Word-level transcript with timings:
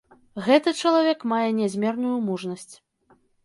Гэты 0.45 0.73
чалавек 0.79 1.27
мае 1.35 1.49
нязмерную 1.59 2.17
мужнасць. 2.33 2.71